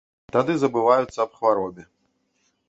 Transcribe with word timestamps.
Тады 0.35 0.55
забываюся 0.63 1.19
аб 1.27 1.37
хваробе. 1.37 1.87